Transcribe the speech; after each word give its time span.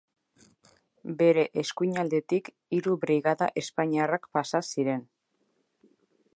Bere 1.19 1.43
eskuinaldetik 1.63 2.49
hiru 2.77 2.97
brigada 3.05 3.51
espainiarrak 3.63 4.29
pasa 4.39 4.63
ziren. 4.73 5.05